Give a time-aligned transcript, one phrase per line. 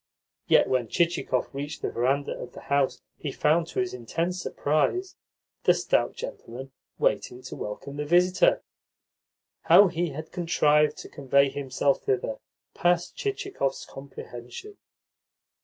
[0.47, 5.15] Yet when Chichikov reached the verandah of the house he found, to his intense surprise,
[5.65, 8.63] the stout gentleman waiting to welcome the visitor.
[9.65, 12.39] How he had contrived to convey himself thither
[12.73, 14.77] passed Chichikov's comprehension.